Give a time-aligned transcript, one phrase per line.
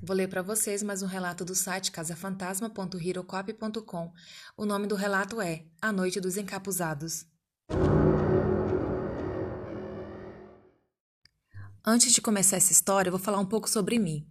[0.00, 4.12] Vou ler para vocês mais um relato do site casafantasma.hirocop.com.
[4.56, 7.26] O nome do relato é A Noite dos Encapuzados.
[11.84, 14.24] Antes de começar essa história, vou falar um pouco sobre mim.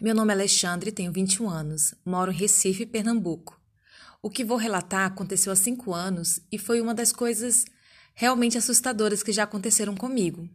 [0.00, 3.60] Meu nome é Alexandre, tenho 21 anos, moro em Recife, Pernambuco.
[4.22, 7.66] O que vou relatar aconteceu há 5 anos e foi uma das coisas
[8.14, 10.48] realmente assustadoras que já aconteceram comigo.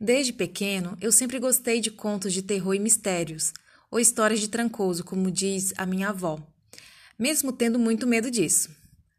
[0.00, 3.52] Desde pequeno, eu sempre gostei de contos de terror e mistérios,
[3.92, 6.40] ou histórias de trancoso, como diz a minha avó,
[7.18, 8.70] mesmo tendo muito medo disso.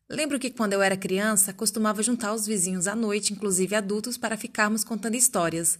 [0.09, 4.35] Lembro que quando eu era criança, costumava juntar os vizinhos à noite, inclusive adultos, para
[4.35, 5.77] ficarmos contando histórias.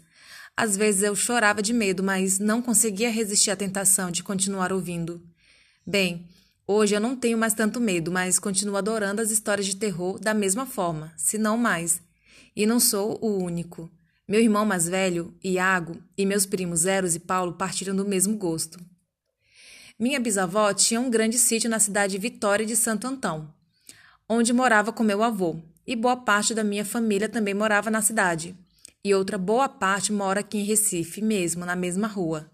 [0.56, 5.22] Às vezes eu chorava de medo, mas não conseguia resistir à tentação de continuar ouvindo.
[5.86, 6.28] Bem,
[6.68, 10.36] hoje eu não tenho mais tanto medo, mas continuo adorando as histórias de terror da
[10.36, 12.00] mesma forma, se não mais.
[12.56, 13.92] E não sou o único.
[14.26, 18.80] Meu irmão mais velho, Iago, e meus primos Eros e Paulo partiram do mesmo gosto.
[20.00, 23.54] Minha bisavó tinha um grande sítio na cidade de Vitória de Santo Antão,
[24.28, 28.56] onde morava com meu avô, e boa parte da minha família também morava na cidade.
[29.04, 32.50] E outra boa parte mora aqui em Recife mesmo, na mesma rua.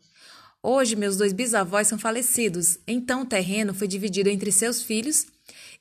[0.64, 5.28] Hoje meus dois bisavós são falecidos, então o terreno foi dividido entre seus filhos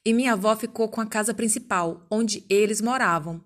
[0.05, 3.42] e minha avó ficou com a casa principal, onde eles moravam.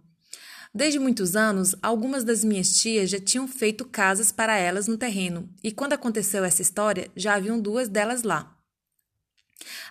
[0.75, 5.47] Desde muitos anos, algumas das minhas tias já tinham feito casas para elas no terreno,
[5.63, 8.59] e quando aconteceu essa história, já haviam duas delas lá.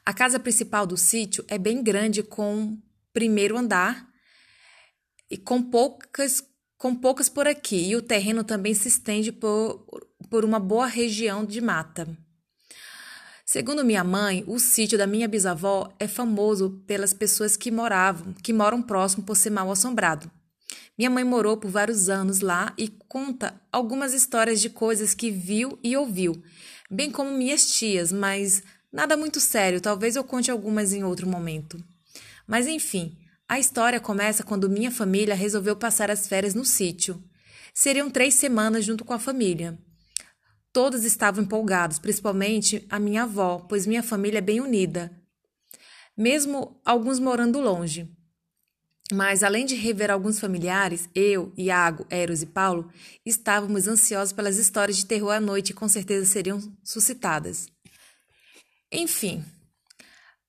[0.03, 2.79] A casa principal do sítio é bem grande, com
[3.13, 4.09] primeiro andar
[5.29, 6.43] e com poucas,
[6.79, 9.85] com poucas por aqui, e o terreno também se estende por,
[10.31, 12.07] por uma boa região de mata.
[13.45, 18.51] Segundo minha mãe, o sítio da minha bisavó é famoso pelas pessoas que moravam, que
[18.51, 20.31] moram próximo por ser mal assombrado.
[20.97, 25.79] Minha mãe morou por vários anos lá e conta algumas histórias de coisas que viu
[25.83, 26.43] e ouviu,
[26.89, 28.61] bem como minhas tias, mas
[28.91, 31.81] nada muito sério, talvez eu conte algumas em outro momento.
[32.45, 33.17] Mas enfim,
[33.47, 37.23] a história começa quando minha família resolveu passar as férias no sítio.
[37.73, 39.79] Seriam três semanas junto com a família.
[40.73, 45.11] Todos estavam empolgados, principalmente a minha avó, pois minha família é bem unida,
[46.15, 48.09] mesmo alguns morando longe.
[49.11, 52.89] Mas, além de rever alguns familiares, eu, Iago, Eros e Paulo
[53.25, 57.67] estávamos ansiosos pelas histórias de terror à noite que com certeza seriam suscitadas.
[58.91, 59.43] Enfim,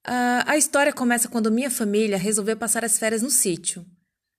[0.04, 3.84] a história começa quando minha família resolveu passar as férias no sítio,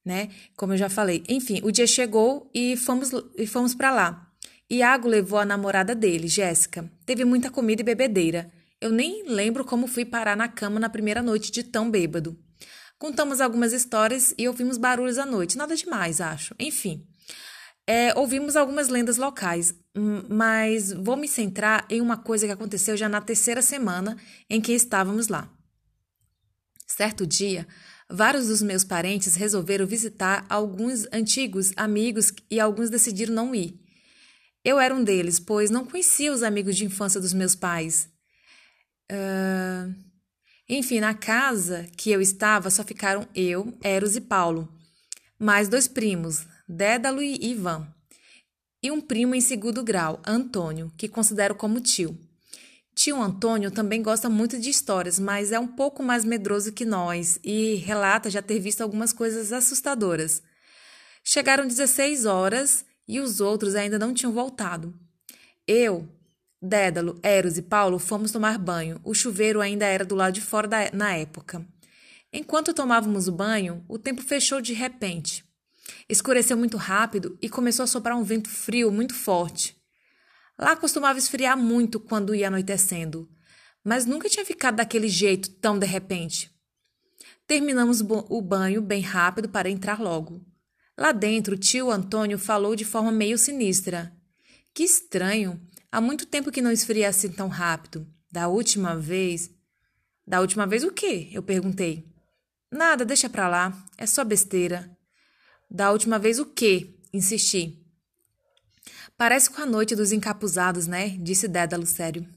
[0.06, 0.30] né?
[0.56, 1.24] Como eu já falei.
[1.28, 4.32] Enfim, o dia chegou e fomos, e fomos para lá.
[4.70, 6.90] Iago levou a namorada dele, Jéssica.
[7.06, 8.52] Teve muita comida e bebedeira.
[8.80, 12.38] Eu nem lembro como fui parar na cama na primeira noite de tão bêbado.
[13.04, 15.58] Contamos algumas histórias e ouvimos barulhos à noite.
[15.58, 16.56] Nada demais, acho.
[16.58, 17.06] Enfim.
[17.86, 19.76] É, ouvimos algumas lendas locais,
[20.30, 24.16] mas vou me centrar em uma coisa que aconteceu já na terceira semana
[24.50, 25.52] em que estávamos lá.
[26.88, 27.68] Certo dia,
[28.10, 33.78] vários dos meus parentes resolveram visitar alguns antigos amigos e alguns decidiram não ir.
[34.64, 38.08] Eu era um deles, pois não conhecia os amigos de infância dos meus pais.
[39.12, 40.13] Uh,
[40.68, 44.72] enfim, na casa que eu estava só ficaram eu, Eros e Paulo,
[45.38, 47.88] mais dois primos, Dédalo e Ivan,
[48.82, 52.18] e um primo em segundo grau, Antônio, que considero como tio.
[52.96, 57.40] Tio Antônio também gosta muito de histórias, mas é um pouco mais medroso que nós
[57.44, 60.44] e relata já ter visto algumas coisas assustadoras.
[61.24, 64.94] Chegaram 16 horas e os outros ainda não tinham voltado.
[65.66, 66.08] Eu,
[66.66, 68.98] Dédalo, Eros e Paulo fomos tomar banho.
[69.04, 71.68] O chuveiro ainda era do lado de fora da, na época.
[72.32, 75.44] Enquanto tomávamos o banho, o tempo fechou de repente.
[76.08, 79.76] Escureceu muito rápido e começou a soprar um vento frio muito forte.
[80.58, 83.30] Lá costumava esfriar muito quando ia anoitecendo,
[83.84, 86.50] mas nunca tinha ficado daquele jeito tão de repente.
[87.46, 90.42] Terminamos o banho bem rápido para entrar logo.
[90.98, 94.16] Lá dentro, o tio Antônio falou de forma meio sinistra.
[94.74, 95.60] Que estranho!
[95.94, 98.08] Há muito tempo que não esfria assim tão rápido.
[98.32, 99.52] Da última vez.
[100.26, 101.30] Da última vez o quê?
[101.32, 102.12] Eu perguntei.
[102.72, 103.86] Nada, deixa pra lá.
[103.96, 104.90] É só besteira.
[105.70, 106.96] Da última vez o quê?
[107.14, 107.80] Insisti.
[109.16, 111.10] Parece com a noite dos encapuzados, né?
[111.10, 112.28] Disse Dédalo sério.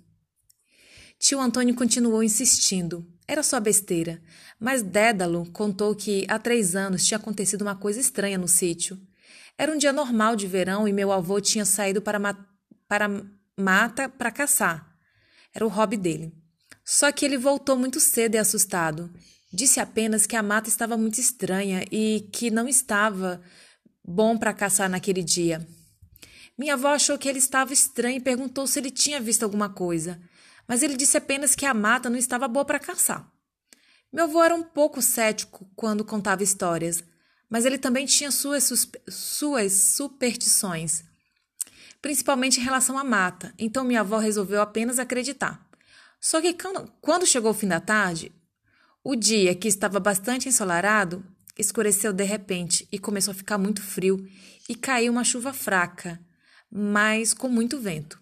[1.18, 3.10] Tio Antônio continuou insistindo.
[3.26, 4.22] Era só besteira.
[4.60, 9.00] Mas Dédalo contou que há três anos tinha acontecido uma coisa estranha no sítio.
[9.56, 12.20] Era um dia normal de verão e meu avô tinha saído para,
[12.86, 13.08] para
[13.56, 14.94] mata para caçar.
[15.54, 16.32] Era o hobby dele.
[16.84, 19.10] Só que ele voltou muito cedo e assustado.
[19.52, 23.42] Disse apenas que a mata estava muito estranha e que não estava
[24.04, 25.66] bom para caçar naquele dia.
[26.58, 30.20] Minha avó achou que ele estava estranho e perguntou se ele tinha visto alguma coisa,
[30.66, 33.30] mas ele disse apenas que a mata não estava boa para caçar.
[34.12, 37.02] Meu avô era um pouco cético quando contava histórias,
[37.50, 38.72] mas ele também tinha suas,
[39.08, 41.04] suas superstições,
[42.00, 45.64] principalmente em relação à mata, então minha avó resolveu apenas acreditar.
[46.20, 46.56] Só que
[47.00, 48.32] quando chegou o fim da tarde,
[49.04, 51.24] o dia, que estava bastante ensolarado,
[51.58, 54.28] escureceu de repente e começou a ficar muito frio
[54.68, 56.20] e caiu uma chuva fraca,
[56.70, 58.20] mas com muito vento.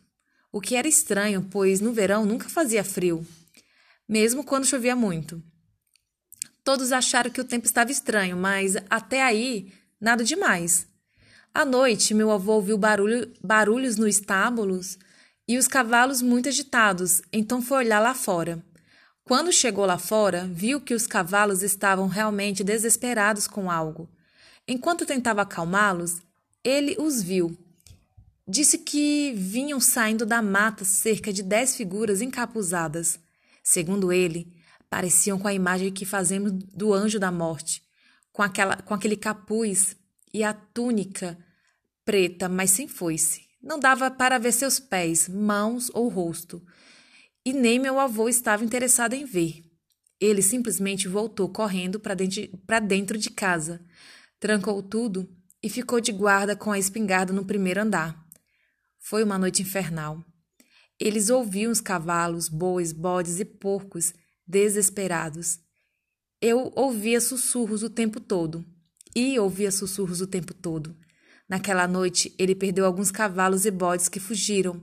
[0.53, 3.26] O que era estranho, pois no verão nunca fazia frio,
[4.09, 5.43] mesmo quando chovia muito.
[6.62, 10.87] Todos acharam que o tempo estava estranho, mas até aí nada demais.
[11.56, 14.99] À noite, meu avô ouviu barulho, barulhos no estábulos
[15.47, 18.61] e os cavalos muito agitados, então foi olhar lá fora.
[19.23, 24.11] Quando chegou lá fora, viu que os cavalos estavam realmente desesperados com algo.
[24.67, 26.21] Enquanto tentava acalmá-los,
[26.65, 27.57] ele os viu.
[28.49, 33.21] Disse que vinham saindo da mata cerca de dez figuras encapuzadas.
[33.62, 34.53] Segundo ele,
[34.91, 37.81] pareciam com a imagem que fazemos do anjo da morte,
[38.33, 39.95] com, aquela, com aquele capuz
[40.33, 41.39] e a túnica
[42.05, 43.43] preta, mas sem foice.
[43.62, 46.62] Não dava para ver seus pés, mãos ou rosto.
[47.45, 49.62] E nem meu avô estava interessado em ver.
[50.21, 53.85] Ele simplesmente voltou correndo para dentro, de casa,
[54.39, 55.29] trancou tudo
[55.62, 58.23] e ficou de guarda com a espingarda no primeiro andar.
[58.99, 60.25] Foi uma noite infernal.
[60.99, 64.15] Eles ouviam os cavalos, bois, bodes e porcos
[64.47, 65.59] desesperados.
[66.41, 68.65] Eu ouvia sussurros o tempo todo.
[69.17, 70.97] E ouvia sussurros o tempo todo.
[71.49, 74.82] Naquela noite, ele perdeu alguns cavalos e bodes que fugiram,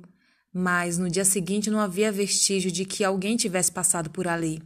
[0.54, 4.62] mas no dia seguinte não havia vestígio de que alguém tivesse passado por ali.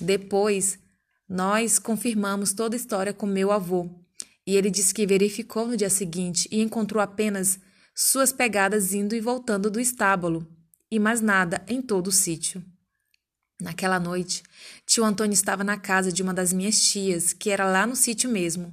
[0.00, 0.78] Depois,
[1.28, 3.90] nós confirmamos toda a história com meu avô,
[4.46, 7.58] e ele disse que verificou no dia seguinte e encontrou apenas
[7.94, 10.46] suas pegadas indo e voltando do estábulo,
[10.90, 12.64] e mais nada em todo o sítio.
[13.60, 14.42] Naquela noite,
[14.86, 18.30] tio Antônio estava na casa de uma das minhas tias, que era lá no sítio
[18.30, 18.72] mesmo.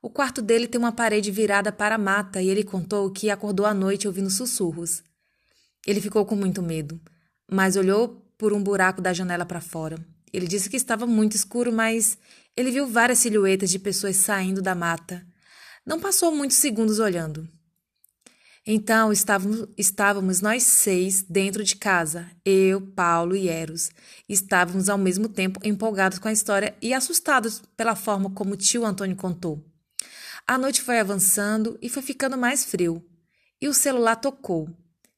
[0.00, 3.66] O quarto dele tem uma parede virada para a mata e ele contou que acordou
[3.66, 5.02] à noite ouvindo sussurros.
[5.86, 7.00] Ele ficou com muito medo,
[7.50, 9.98] mas olhou por um buraco da janela para fora.
[10.32, 12.16] Ele disse que estava muito escuro, mas
[12.56, 15.26] ele viu várias silhuetas de pessoas saindo da mata.
[15.84, 17.48] Não passou muitos segundos olhando.
[18.64, 23.90] Então estávamos, estávamos nós seis dentro de casa, eu, Paulo e Eros.
[24.28, 28.84] Estávamos ao mesmo tempo empolgados com a história e assustados pela forma como o tio
[28.84, 29.64] Antônio contou.
[30.48, 33.04] A noite foi avançando e foi ficando mais frio.
[33.60, 34.68] E o celular tocou.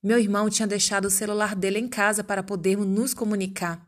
[0.02, 3.86] Meu irmão tinha deixado o celular dele em casa para podermos nos comunicar,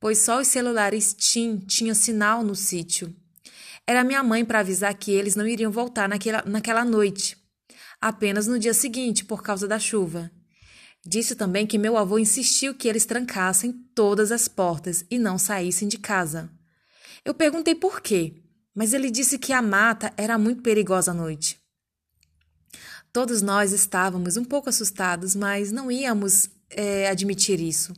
[0.00, 3.14] pois só os celulares TIM tinham sinal no sítio.
[3.86, 7.40] Era minha mãe para avisar que eles não iriam voltar naquela, naquela noite
[8.02, 10.28] apenas no dia seguinte por causa da chuva.
[11.06, 15.86] Disse também que meu avô insistiu que eles trancassem todas as portas e não saíssem
[15.86, 16.50] de casa.
[17.24, 18.42] Eu perguntei por quê,
[18.74, 21.62] mas ele disse que a mata era muito perigosa à noite.
[23.12, 27.92] Todos nós estávamos um pouco assustados, mas não íamos é, admitir isso.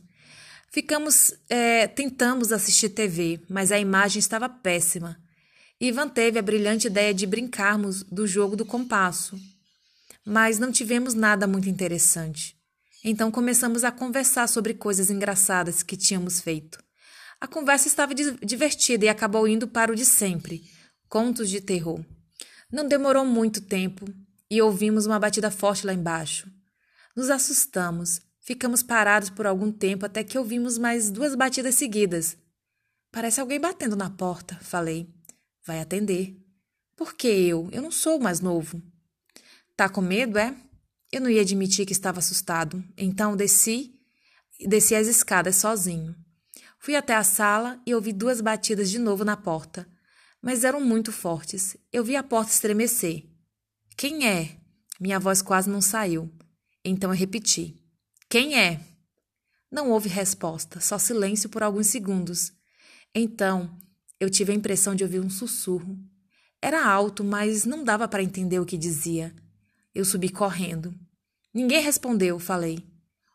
[0.69, 5.17] Ficamos, é, tentamos assistir TV, mas a imagem estava péssima.
[5.79, 9.39] Ivan teve a brilhante ideia de brincarmos do jogo do compasso,
[10.25, 12.57] mas não tivemos nada muito interessante.
[13.01, 16.83] Então começamos a conversar sobre coisas engraçadas que tínhamos feito.
[17.39, 20.61] A conversa estava divertida e acabou indo para o de sempre
[21.15, 22.03] contos de terror.
[22.69, 24.05] Não demorou muito tempo
[24.51, 26.51] e ouvimos uma batida forte lá embaixo.
[27.15, 32.35] Nos assustamos, ficamos parados por algum tempo até que ouvimos mais duas batidas seguidas.
[33.13, 35.07] Parece alguém batendo na porta, falei.
[35.65, 36.35] Vai atender.
[36.97, 37.69] Por que eu?
[37.71, 38.81] Eu não sou mais novo.
[39.73, 40.53] Tá com medo, é?
[41.13, 43.97] Eu não ia admitir que estava assustado, então desci,
[44.67, 46.13] desci as escadas sozinho.
[46.77, 49.87] Fui até a sala e ouvi duas batidas de novo na porta,
[50.45, 51.75] mas eram muito fortes.
[51.91, 53.25] Eu vi a porta estremecer.
[53.97, 54.55] Quem é?
[54.99, 56.31] Minha voz quase não saiu.
[56.83, 57.75] Então eu repeti:
[58.29, 58.79] Quem é?
[59.71, 62.53] Não houve resposta, só silêncio por alguns segundos.
[63.13, 63.75] Então
[64.19, 65.97] eu tive a impressão de ouvir um sussurro.
[66.61, 69.33] Era alto, mas não dava para entender o que dizia.
[69.95, 70.93] Eu subi correndo.
[71.51, 72.85] Ninguém respondeu, falei.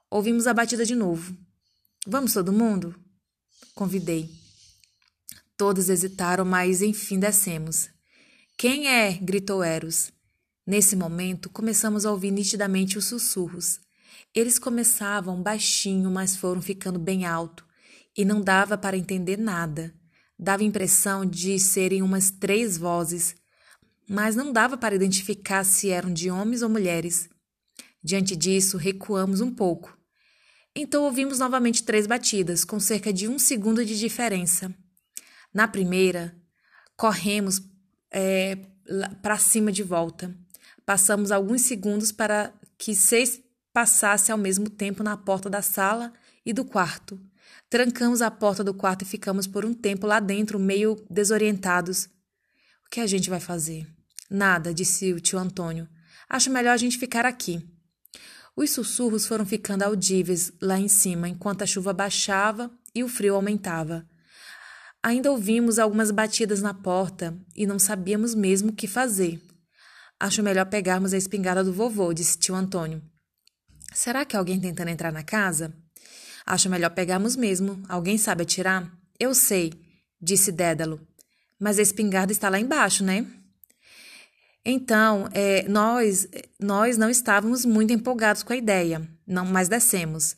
[0.09, 1.37] Ouvimos a batida de novo.
[2.07, 2.95] Vamos todo mundo?
[3.75, 4.40] Convidei.
[5.61, 7.91] Todos hesitaram, mas enfim descemos.
[8.57, 9.13] Quem é?
[9.13, 10.11] gritou Eros.
[10.67, 13.79] Nesse momento, começamos a ouvir nitidamente os sussurros.
[14.35, 17.63] Eles começavam baixinho, mas foram ficando bem alto,
[18.17, 19.93] e não dava para entender nada.
[20.39, 23.35] Dava a impressão de serem umas três vozes,
[24.09, 27.29] mas não dava para identificar se eram de homens ou mulheres.
[28.03, 29.95] Diante disso, recuamos um pouco.
[30.75, 34.75] Então ouvimos novamente três batidas, com cerca de um segundo de diferença.
[35.53, 36.35] Na primeira,
[36.97, 37.61] corremos
[38.11, 38.57] é,
[39.23, 40.35] para cima de volta.
[40.85, 43.41] Passamos alguns segundos para que seis
[43.73, 46.13] passasse ao mesmo tempo na porta da sala
[46.45, 47.21] e do quarto.
[47.69, 52.07] Trancamos a porta do quarto e ficamos por um tempo lá dentro, meio desorientados.
[52.87, 53.87] O que a gente vai fazer?
[54.29, 55.89] Nada, disse o tio Antônio.
[56.29, 57.65] Acho melhor a gente ficar aqui.
[58.57, 63.37] Os sussurros foram ficando audíveis lá em cima, enquanto a chuva baixava e o frio
[63.37, 64.07] aumentava.
[65.03, 69.41] Ainda ouvimos algumas batidas na porta e não sabíamos mesmo o que fazer.
[70.19, 73.03] Acho melhor pegarmos a espingarda do vovô, disse tio Antônio.
[73.95, 75.75] Será que alguém tentando entrar na casa?
[76.45, 77.83] Acho melhor pegarmos mesmo.
[77.89, 78.93] Alguém sabe atirar?
[79.19, 79.73] Eu sei,
[80.21, 81.01] disse Dédalo.
[81.59, 83.27] Mas a espingarda está lá embaixo, né?
[84.65, 86.29] Então, é, nós,
[86.61, 90.37] nós não estávamos muito empolgados com a ideia, não, mas descemos.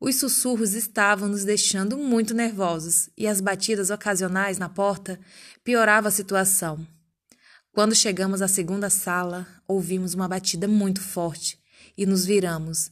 [0.00, 5.20] Os sussurros estavam nos deixando muito nervosos e as batidas ocasionais na porta
[5.62, 6.86] pioravam a situação.
[7.70, 11.60] Quando chegamos à segunda sala, ouvimos uma batida muito forte
[11.98, 12.90] e nos viramos.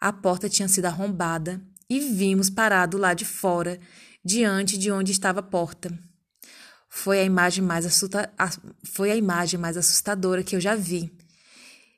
[0.00, 1.60] A porta tinha sido arrombada
[1.90, 3.80] e vimos parado lá de fora,
[4.24, 5.98] diante de onde estava a porta.
[6.88, 8.32] Foi a imagem mais, assusta...
[8.84, 11.12] Foi a imagem mais assustadora que eu já vi.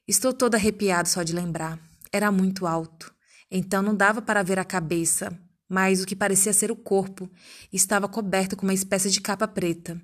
[0.06, 1.78] Estou todo arrepiado só de lembrar.
[2.10, 3.14] Era muito alto,
[3.50, 5.36] então não dava para ver a cabeça,
[5.68, 7.30] mas o que parecia ser o corpo
[7.72, 10.00] estava coberto com uma espécie de capa preta.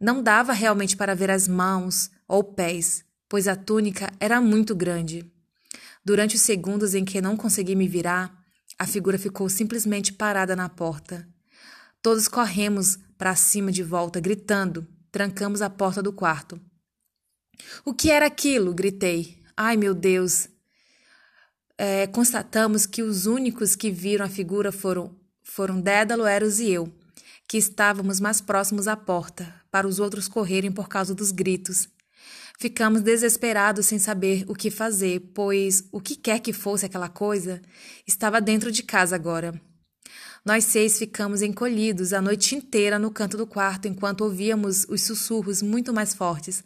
[0.00, 5.30] Não dava realmente para ver as mãos ou pés, pois a túnica era muito grande.
[6.04, 8.36] Durante os segundos em que não consegui me virar,
[8.78, 11.28] a figura ficou simplesmente parada na porta.
[12.02, 14.86] Todos corremos para cima de volta, gritando.
[15.12, 16.60] Trancamos a porta do quarto.
[17.84, 18.74] O que era aquilo?
[18.74, 19.40] gritei.
[19.56, 20.48] Ai, meu Deus!
[21.84, 26.88] É, constatamos que os únicos que viram a figura foram, foram Dédalo, Eros e eu,
[27.48, 31.88] que estávamos mais próximos à porta, para os outros correrem por causa dos gritos.
[32.56, 37.60] Ficamos desesperados sem saber o que fazer, pois o que quer que fosse aquela coisa
[38.06, 39.60] estava dentro de casa agora.
[40.44, 45.60] Nós seis ficamos encolhidos a noite inteira no canto do quarto enquanto ouvíamos os sussurros
[45.60, 46.62] muito mais fortes,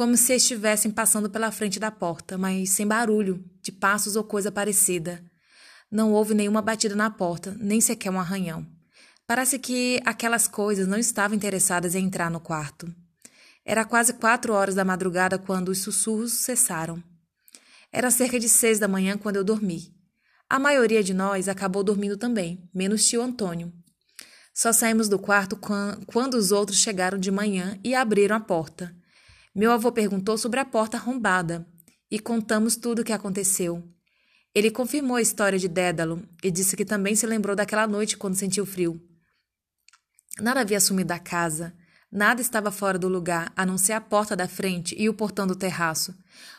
[0.00, 4.50] como se estivessem passando pela frente da porta, mas sem barulho, de passos ou coisa
[4.50, 5.22] parecida.
[5.90, 8.66] Não houve nenhuma batida na porta, nem sequer um arranhão.
[9.26, 12.90] Parece que aquelas coisas não estavam interessadas em entrar no quarto.
[13.62, 17.02] Era quase quatro horas da madrugada quando os sussurros cessaram.
[17.92, 19.94] Era cerca de seis da manhã quando eu dormi.
[20.48, 23.70] A maioria de nós acabou dormindo também, menos tio Antônio.
[24.54, 25.60] Só saímos do quarto
[26.06, 28.98] quando os outros chegaram de manhã e abriram a porta.
[29.54, 31.66] Meu avô perguntou sobre a porta arrombada
[32.10, 33.82] e contamos tudo o que aconteceu.
[34.54, 38.34] Ele confirmou a história de Dédalo e disse que também se lembrou daquela noite quando
[38.34, 39.00] sentiu frio.
[40.40, 41.74] Nada havia sumido da casa,
[42.12, 45.46] Nada estava fora do lugar, a não ser a porta da frente e o portão
[45.46, 46.12] do terraço.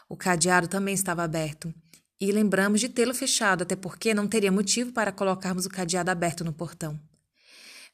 [0.07, 1.73] O cadeado também estava aberto.
[2.21, 6.45] E lembramos de tê-lo fechado, até porque não teria motivo para colocarmos o cadeado aberto
[6.45, 6.97] no portão.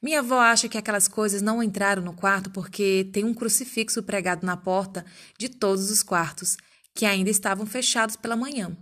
[0.02, 4.46] Minha avó acha que aquelas coisas não entraram no quarto porque tem um crucifixo pregado
[4.46, 5.06] na porta
[5.38, 6.56] de todos os quartos,
[6.94, 8.78] que ainda estavam fechados pela manhã.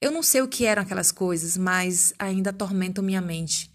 [0.00, 3.70] Eu não sei o que eram aquelas coisas, mas ainda atormentam minha mente.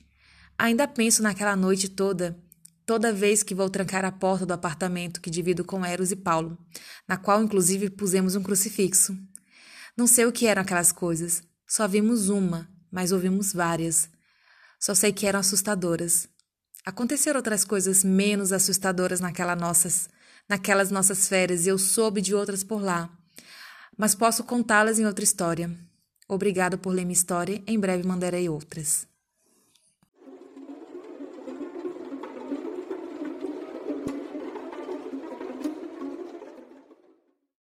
[0.58, 2.38] Ainda penso naquela noite toda
[2.88, 6.58] toda vez que vou trancar a porta do apartamento que divido com Eros e Paulo,
[7.06, 9.16] na qual inclusive pusemos um crucifixo.
[9.96, 14.10] Não sei o que eram aquelas coisas, só vimos uma, mas ouvimos várias.
[14.80, 16.30] Só sei que eram assustadoras.
[16.88, 20.08] Aconteceram outras coisas menos assustadoras naquela nossas,
[20.48, 23.10] naquelas nossas férias e eu soube de outras por lá.
[23.98, 25.70] Mas posso contá-las em outra história.
[26.30, 29.06] Obrigado por ler minha história, em breve mandarei outras.